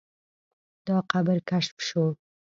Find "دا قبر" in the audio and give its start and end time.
0.85-1.37